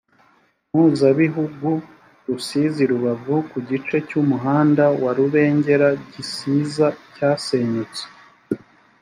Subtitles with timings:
[0.69, 1.69] mpuzabihugu
[2.25, 8.03] rusizi rubavu ku gice cy umuhanda wa rubengera gisiza cyasenyutse